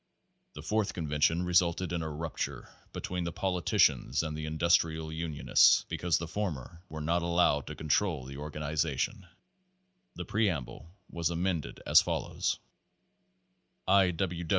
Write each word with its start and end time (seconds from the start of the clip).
The 0.53 0.63
Fourth 0.63 0.95
convention 0.95 1.43
resulted 1.43 1.93
in 1.93 2.01
a 2.01 2.09
rupture 2.09 2.67
be 2.91 3.01
tween 3.01 3.23
the 3.23 3.31
politicians 3.31 4.23
and 4.23 4.35
industrial 4.35 5.11
unionists 5.13 5.85
because 5.89 6.17
the 6.17 6.27
former 6.27 6.81
were 6.89 7.01
not 7.01 7.21
allowed 7.21 7.67
to 7.67 7.75
control 7.75 8.25
the 8.25 8.37
organization. 8.37 9.27
The 10.15 10.25
Preamble 10.25 10.87
was 11.11 11.29
amended 11.29 11.81
as 11.85 12.01
follows: 12.01 12.57
I. 13.87 14.11